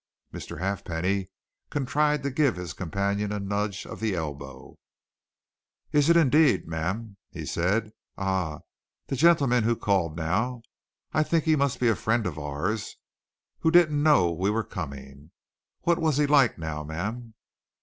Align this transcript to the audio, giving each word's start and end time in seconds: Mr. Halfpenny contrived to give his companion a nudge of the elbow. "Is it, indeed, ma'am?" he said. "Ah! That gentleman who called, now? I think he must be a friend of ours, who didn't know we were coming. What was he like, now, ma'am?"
Mr. 0.33 0.57
Halfpenny 0.57 1.29
contrived 1.69 2.23
to 2.23 2.31
give 2.31 2.55
his 2.55 2.73
companion 2.73 3.31
a 3.31 3.39
nudge 3.39 3.85
of 3.85 3.99
the 3.99 4.15
elbow. 4.15 4.79
"Is 5.91 6.09
it, 6.09 6.17
indeed, 6.17 6.67
ma'am?" 6.67 7.17
he 7.29 7.45
said. 7.45 7.91
"Ah! 8.17 8.61
That 9.09 9.17
gentleman 9.17 9.63
who 9.63 9.75
called, 9.75 10.17
now? 10.17 10.63
I 11.13 11.21
think 11.21 11.43
he 11.43 11.55
must 11.55 11.79
be 11.79 11.87
a 11.87 11.95
friend 11.95 12.25
of 12.25 12.39
ours, 12.39 12.95
who 13.59 13.69
didn't 13.69 14.01
know 14.01 14.31
we 14.31 14.49
were 14.49 14.63
coming. 14.63 15.29
What 15.81 15.99
was 15.99 16.17
he 16.17 16.25
like, 16.25 16.57
now, 16.57 16.83
ma'am?" 16.83 17.35